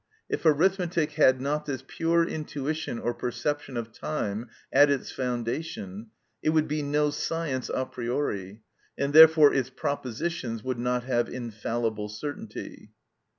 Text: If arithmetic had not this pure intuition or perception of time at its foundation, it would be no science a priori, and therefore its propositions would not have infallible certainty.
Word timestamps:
If 0.27 0.43
arithmetic 0.47 1.11
had 1.11 1.39
not 1.39 1.67
this 1.67 1.83
pure 1.87 2.25
intuition 2.27 2.97
or 2.97 3.13
perception 3.13 3.77
of 3.77 3.91
time 3.91 4.49
at 4.73 4.89
its 4.89 5.11
foundation, 5.11 6.07
it 6.41 6.49
would 6.49 6.67
be 6.67 6.81
no 6.81 7.11
science 7.11 7.69
a 7.71 7.85
priori, 7.85 8.63
and 8.97 9.13
therefore 9.13 9.53
its 9.53 9.69
propositions 9.69 10.63
would 10.63 10.79
not 10.79 11.03
have 11.03 11.29
infallible 11.29 12.09
certainty. 12.09 12.89